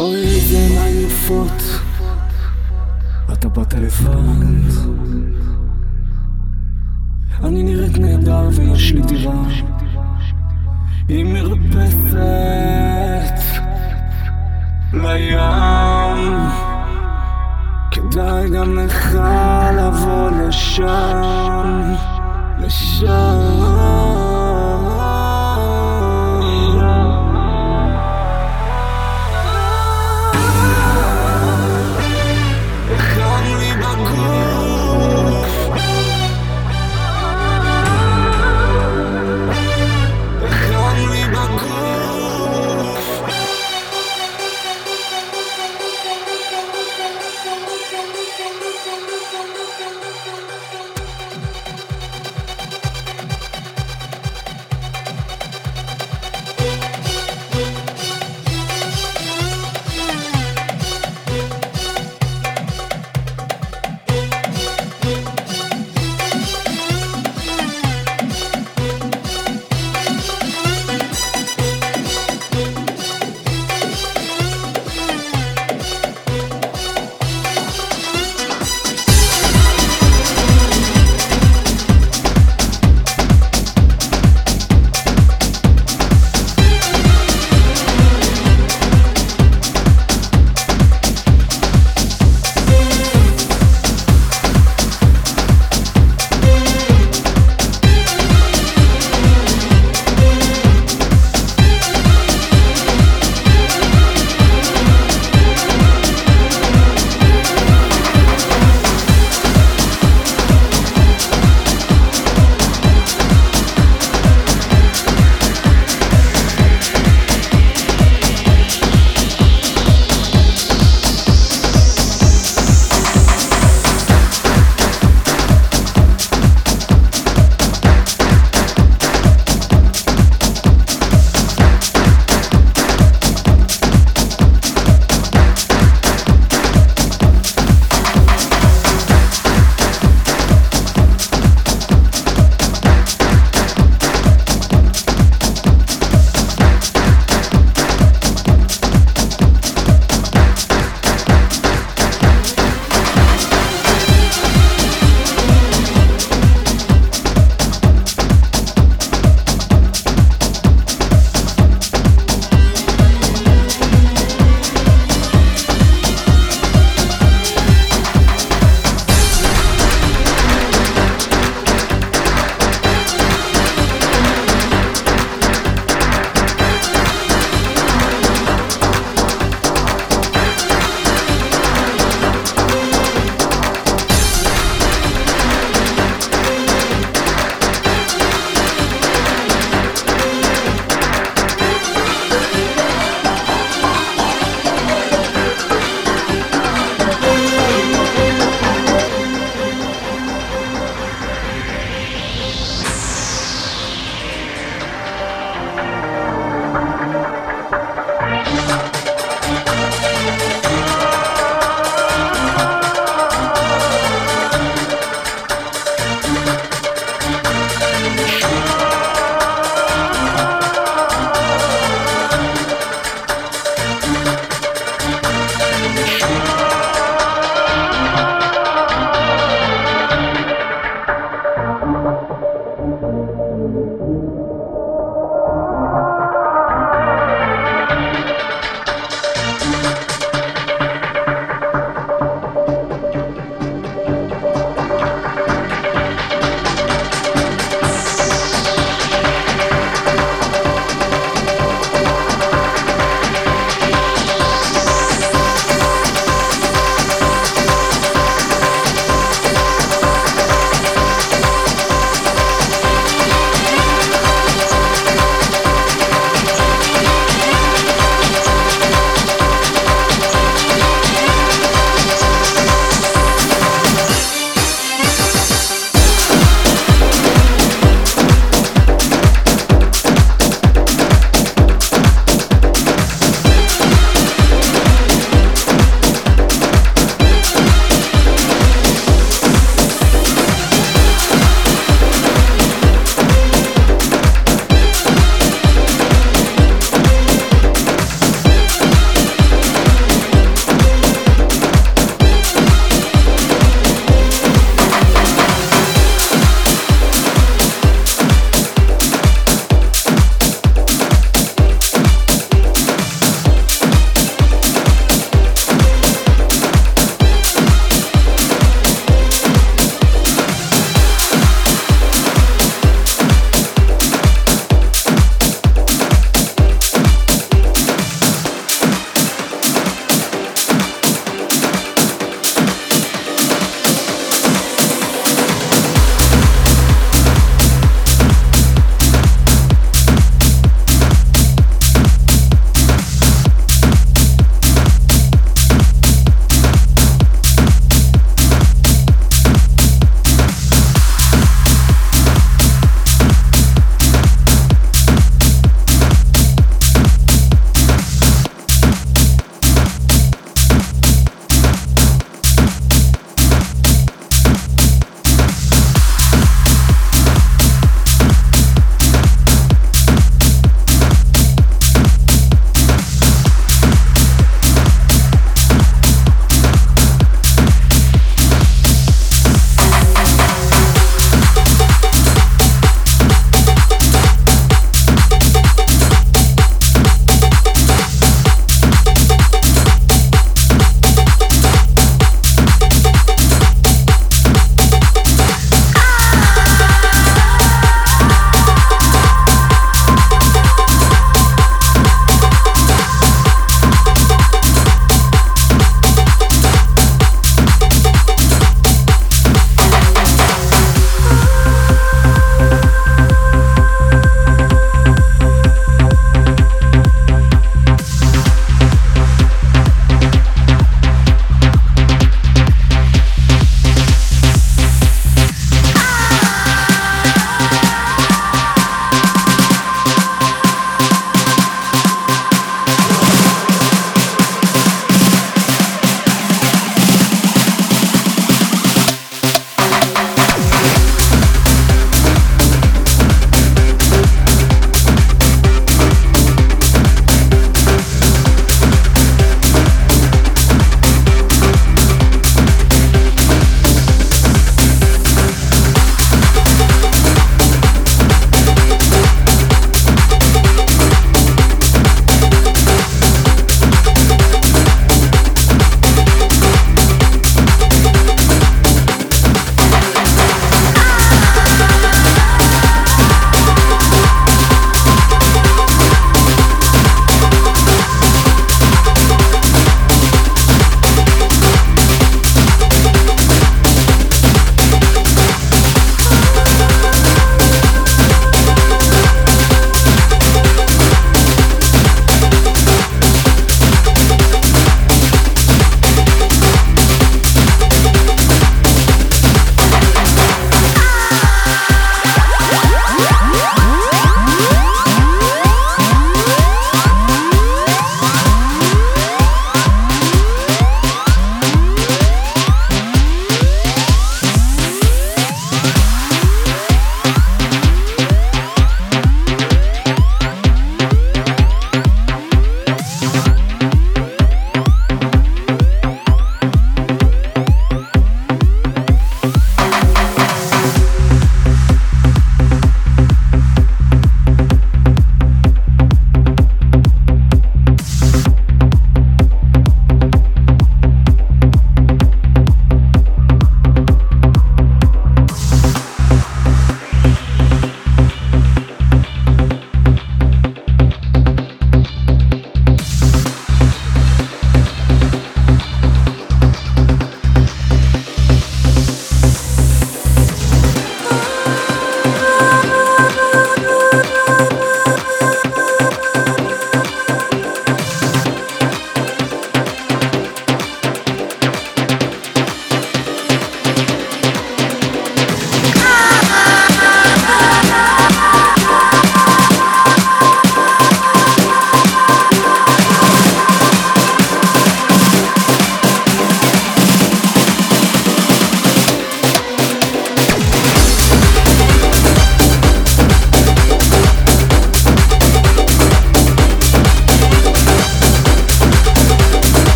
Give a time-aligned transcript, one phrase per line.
[0.00, 1.62] אוי איזה מעייפות.
[3.32, 4.64] אתה בטלפון.
[7.44, 9.42] אני נראית נהדר ויש לי דירה.
[11.08, 12.20] עם מרפסת
[14.92, 16.36] לים.
[17.90, 19.18] כדאי גם לך
[19.76, 21.94] לבוא לשם
[22.58, 24.09] לשם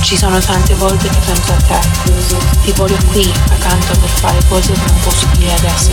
[0.00, 1.80] Ci sono tante volte che penso a te.
[2.62, 5.92] Ti voglio qui, accanto per fare cose che non posso dire adesso.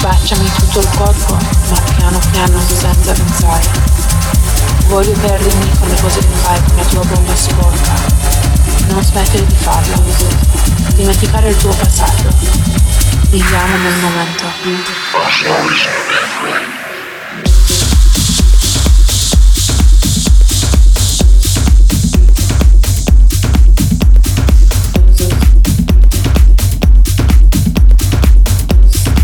[0.00, 1.36] Baciami tutto il corpo,
[1.70, 3.68] ma piano piano senza pensare.
[4.86, 8.33] Voglio perdermi con le cose che fai con la tua bomba sporca.
[8.88, 10.02] Non smettere di farlo.
[10.94, 12.28] Dimenticare il tuo passato.
[13.30, 14.44] Viviamo nel momento.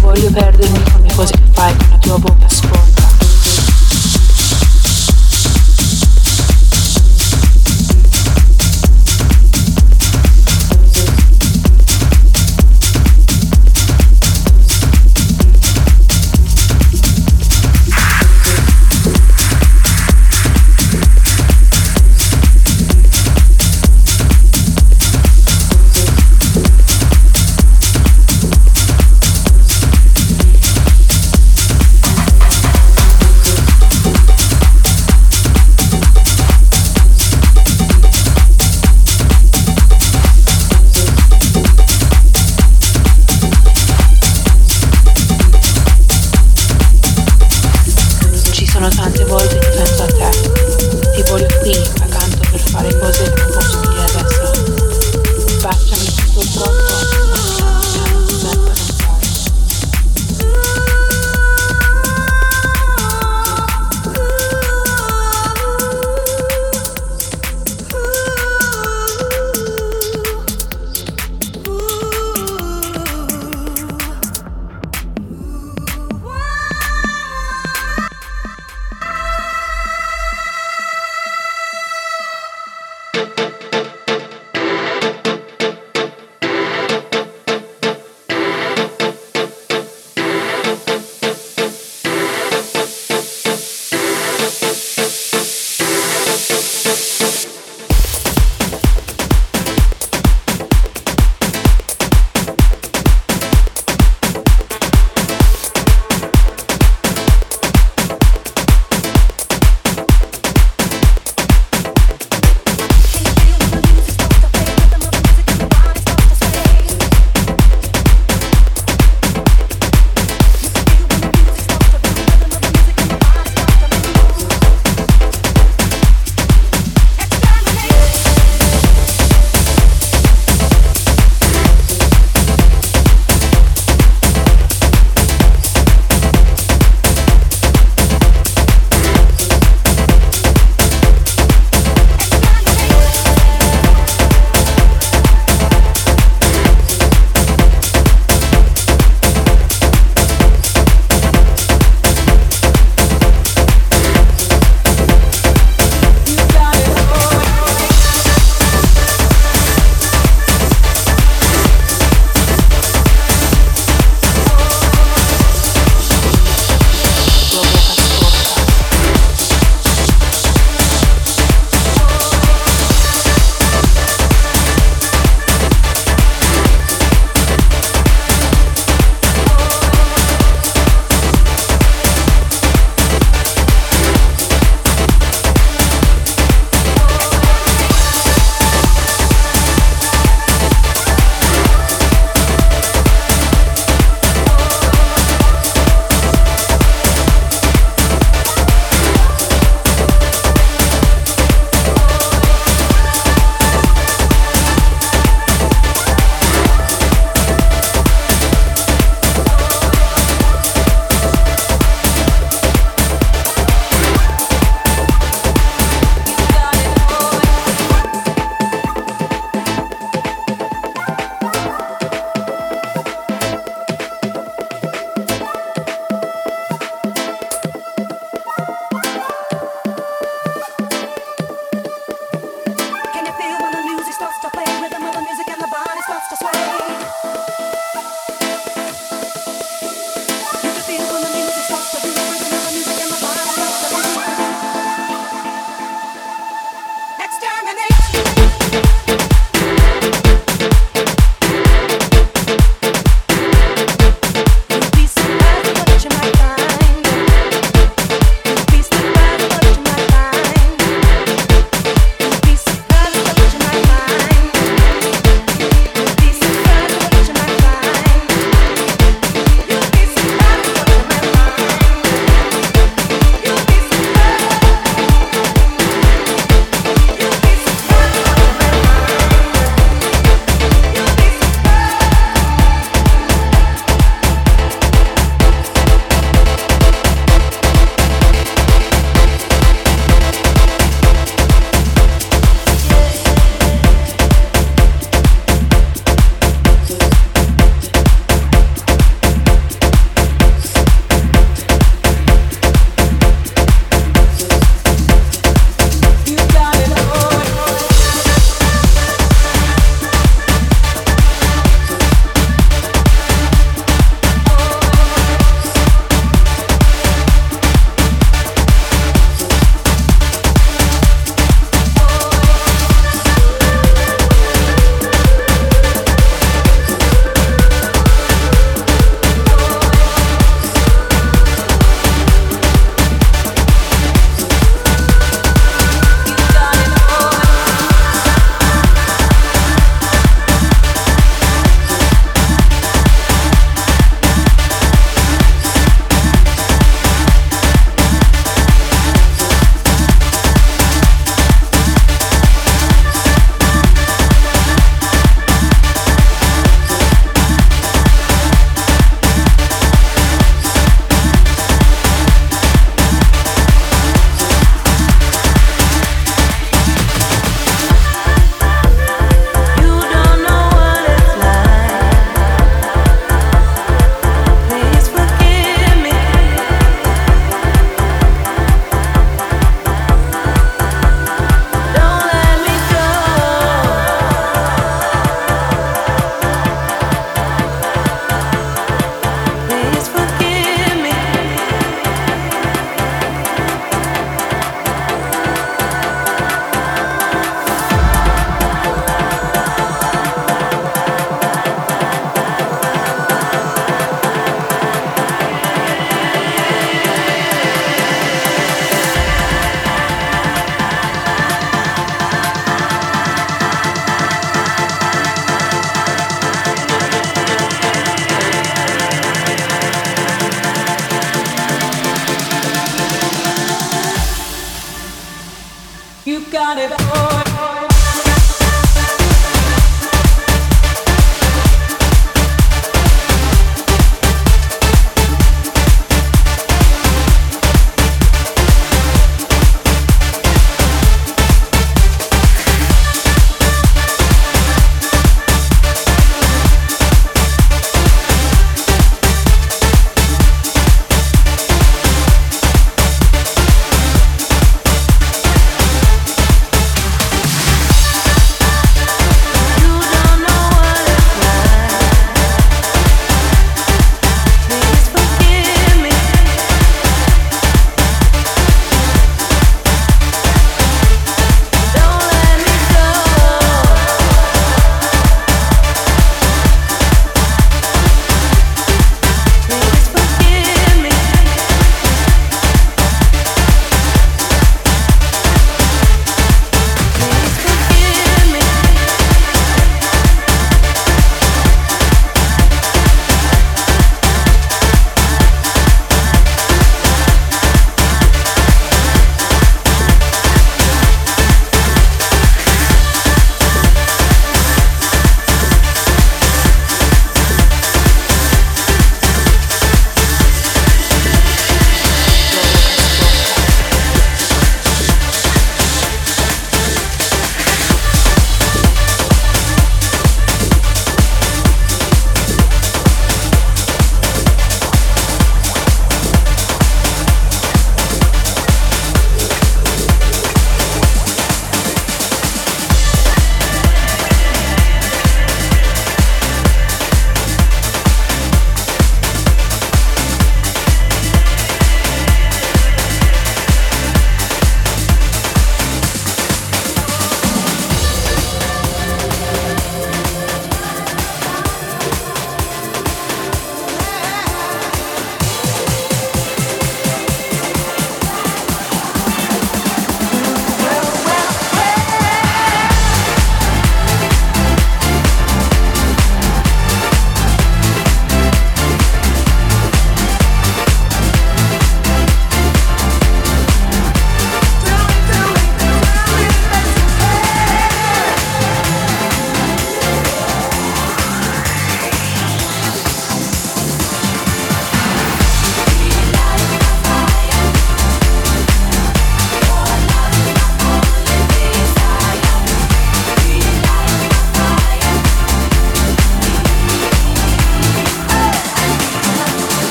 [0.00, 2.79] Voglio perdermi con le cose che fai con la tua bocca sporca.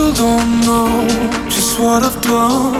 [0.00, 1.06] still don't know
[1.50, 2.74] just what I've done.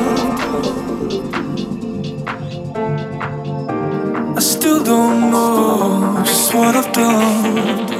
[4.36, 7.90] I still don't know just what I've done.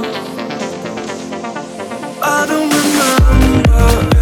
[2.22, 4.19] I don't remember.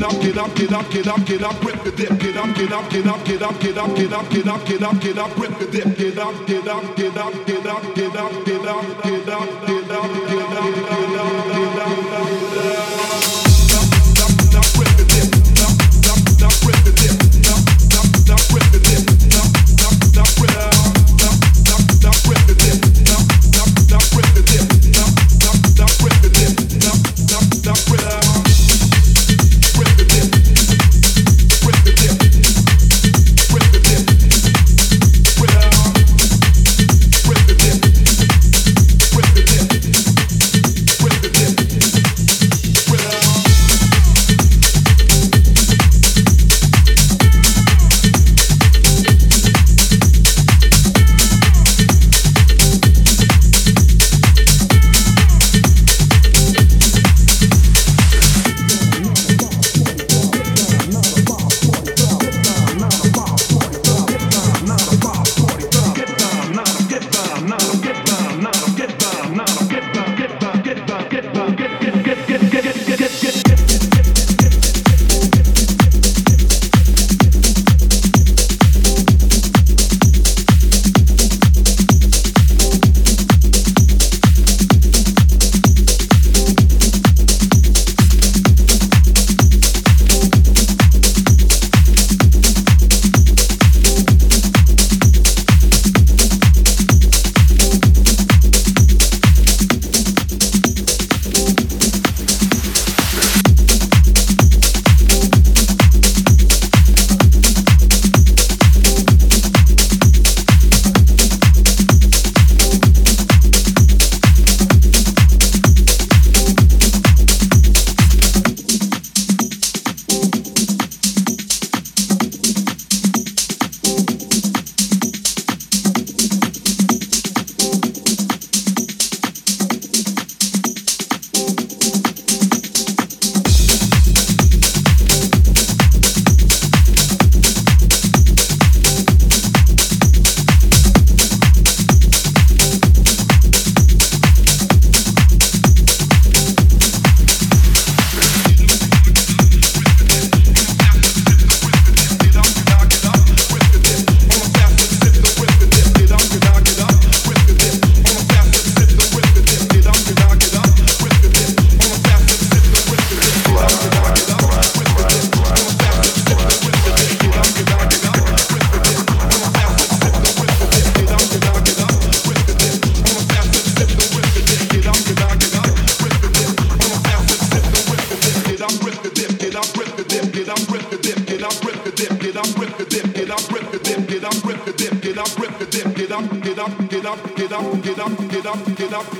[0.00, 2.54] get up, get up, get up, get up, get up, grip the dip, get up,
[2.56, 5.18] get up, get up, get up, get up, get up, get up, get up, get
[5.18, 8.66] up, rip the dip, get up, get up, get up, get up, get up, get
[8.66, 10.29] up, get up, get up, get up.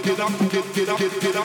[0.03, 1.40] get up, get, get up, get up.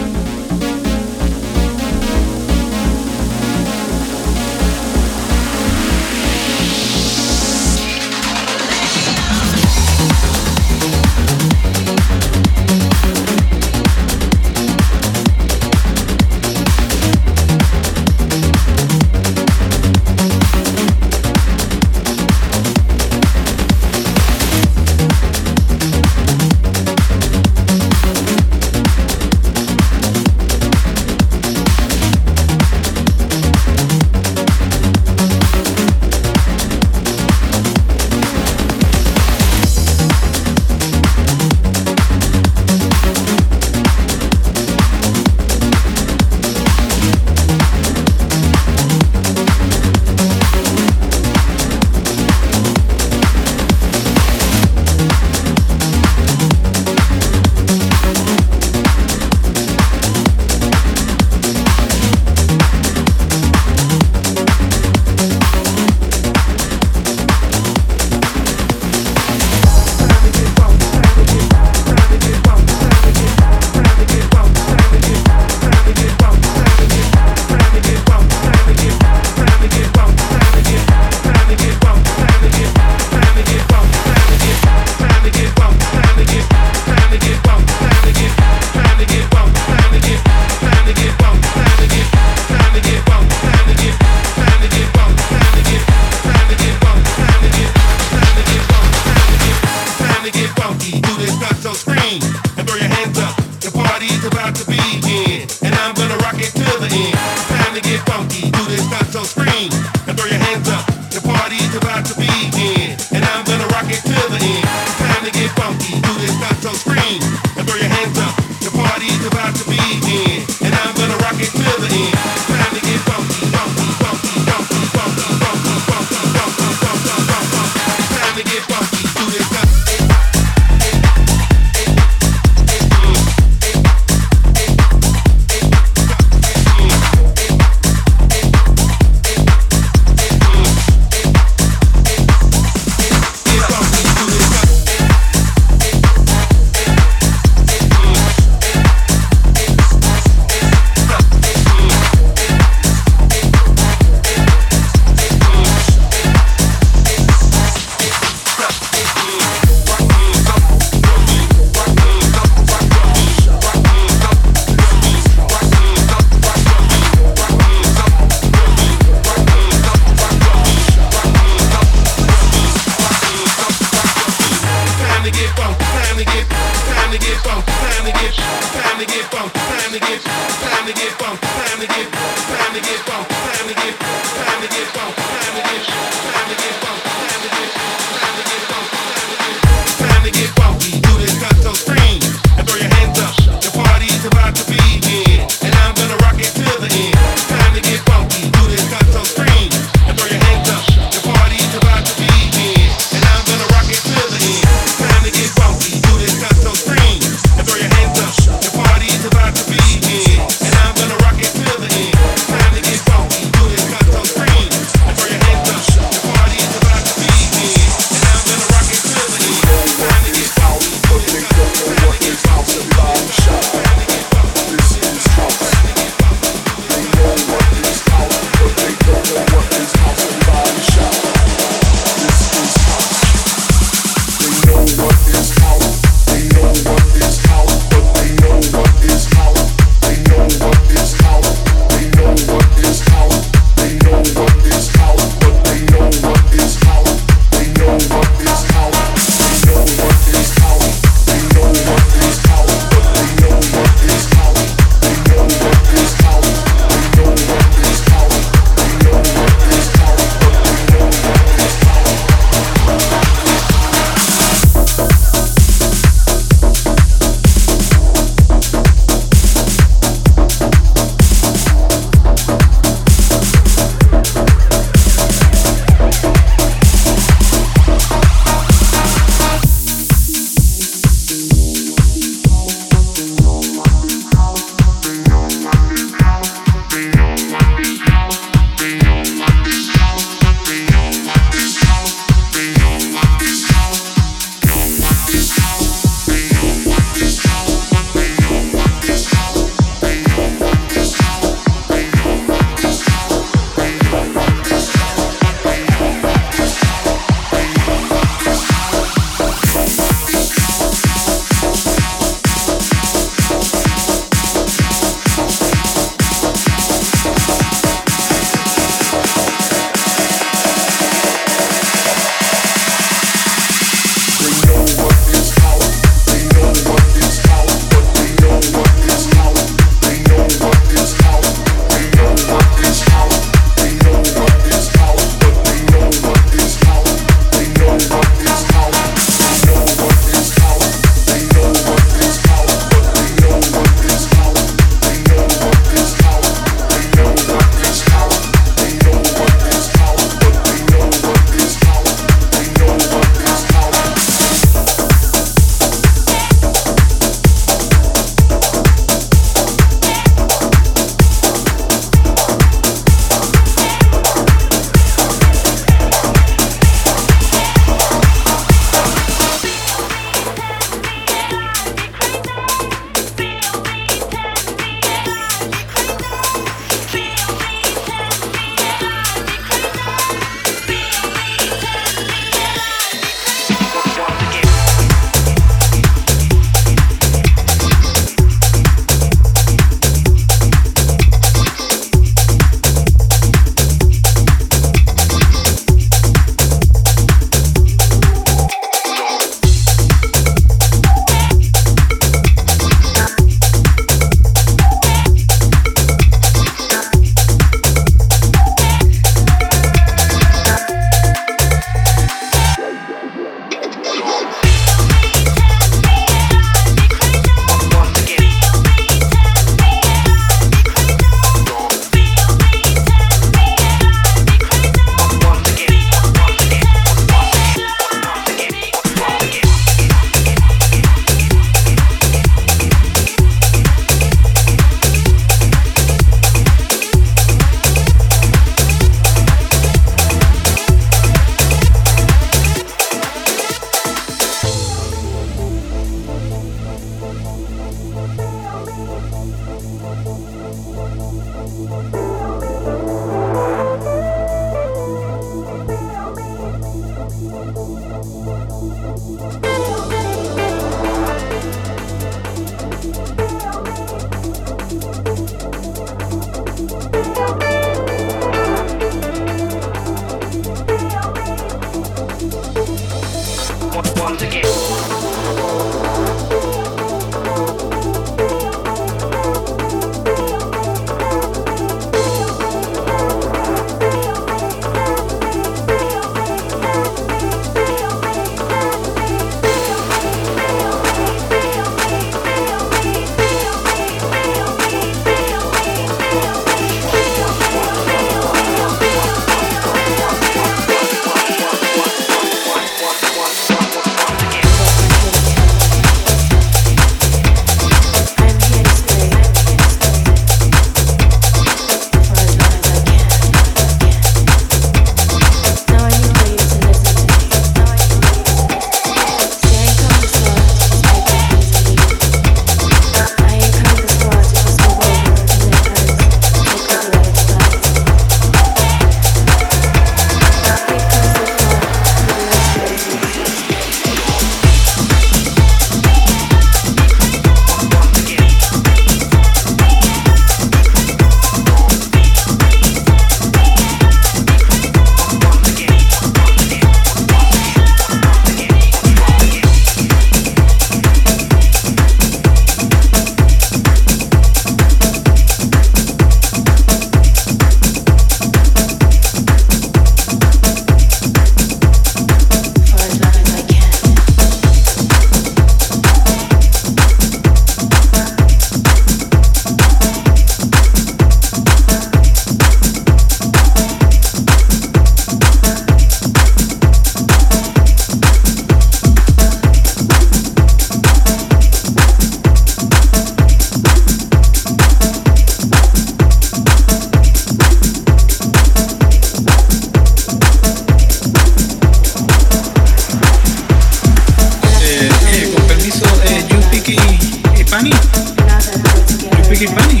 [597.68, 597.90] funny.
[597.90, 600.00] You're freaking funny.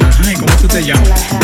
[0.00, 1.43] Ajá, cómo tú te llamas?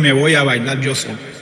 [0.00, 1.35] Me voy a bailar yo solo.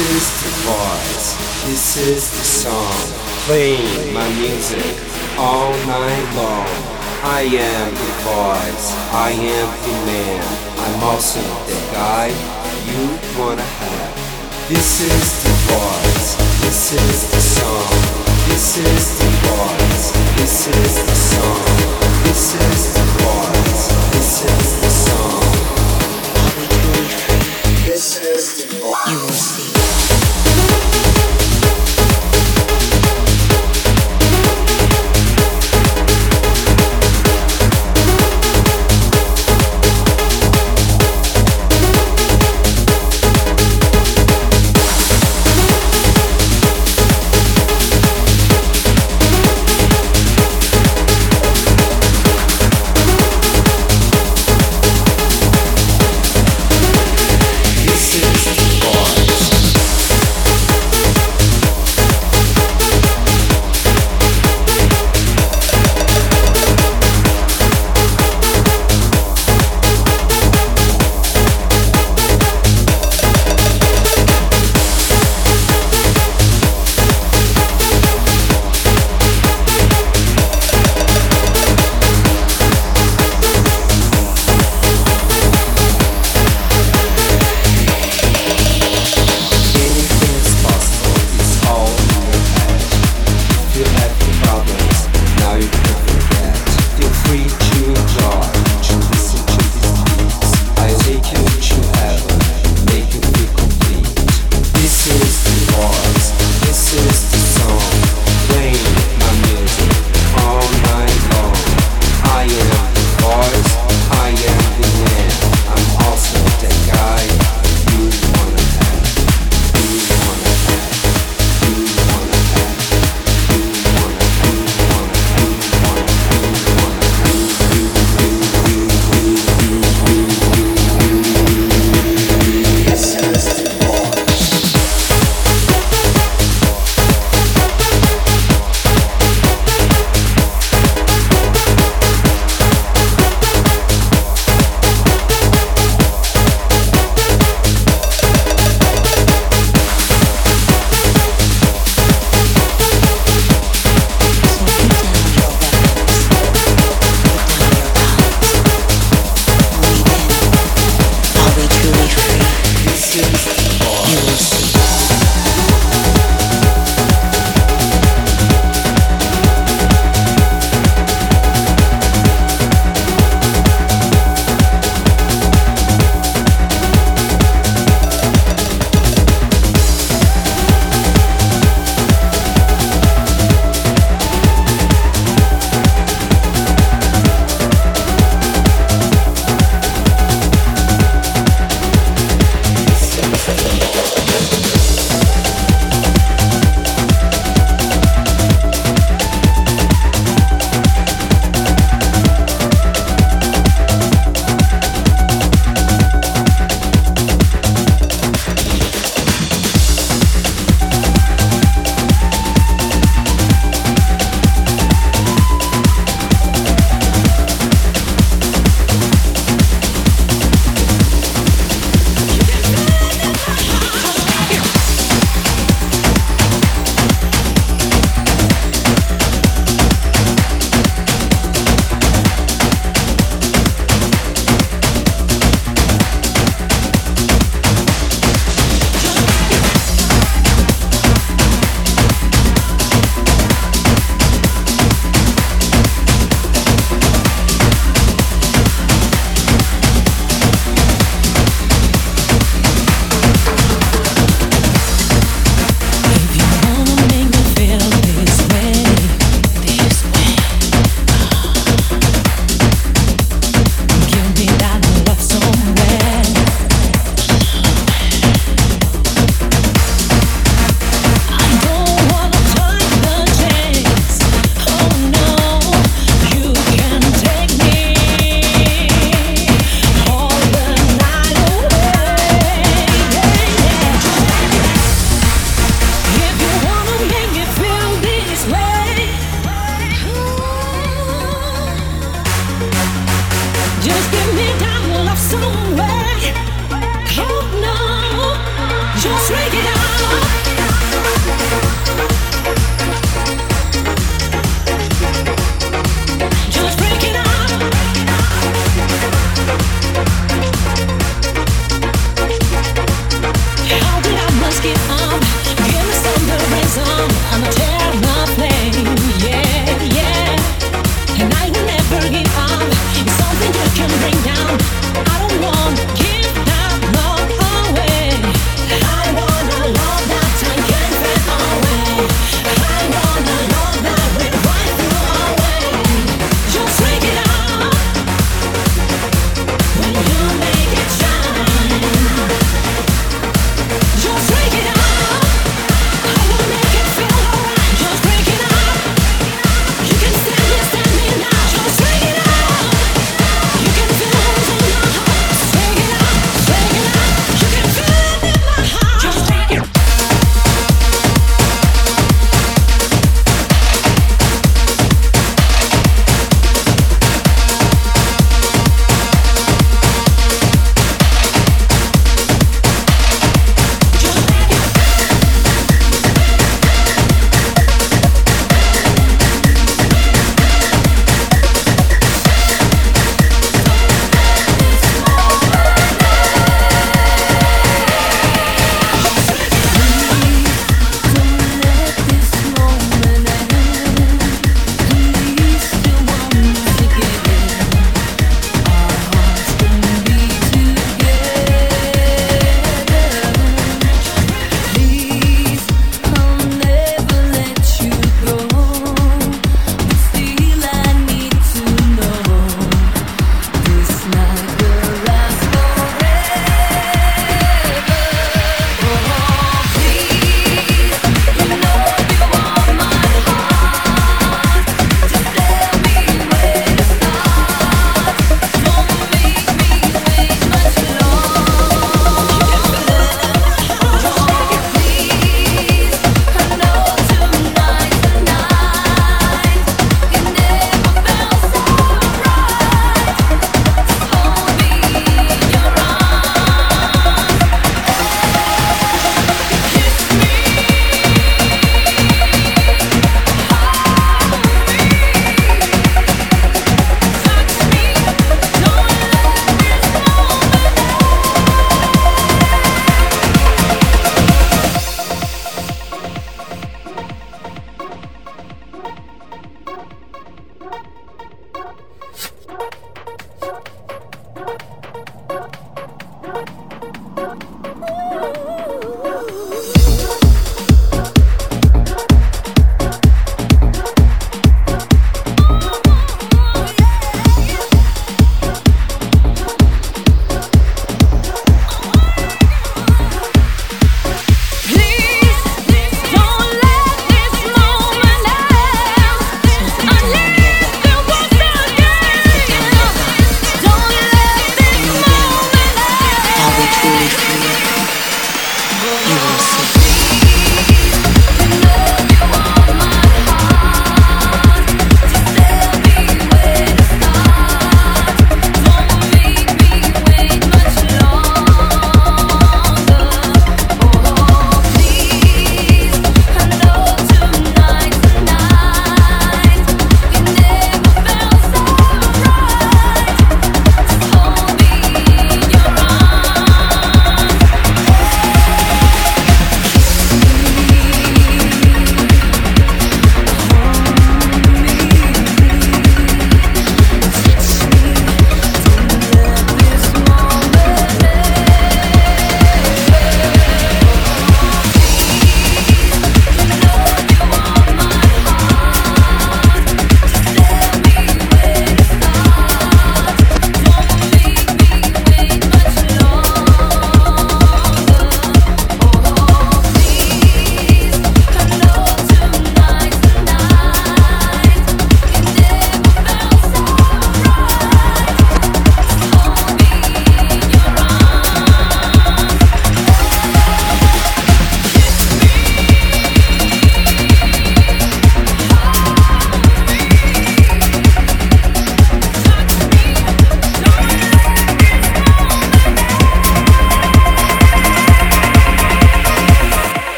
[0.00, 1.28] is the voice,
[1.66, 3.00] this is the song,
[3.44, 4.96] playing my music
[5.36, 6.68] all night long.
[7.22, 10.44] I am the voice, I am the man,
[10.78, 12.28] I'm also the guy
[12.88, 13.02] you
[13.38, 14.14] wanna have.
[14.68, 16.28] This is the voice,
[16.64, 17.92] this is the song,
[18.48, 20.04] this is the voice,
[20.38, 21.64] this is the song,
[22.24, 25.29] this is the voice, this is the song.
[27.90, 30.19] You will see.